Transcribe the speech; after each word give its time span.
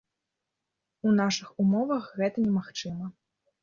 У 1.09 1.13
нашых 1.21 1.53
умовах 1.67 2.03
гэта 2.19 2.37
немагчыма. 2.51 3.17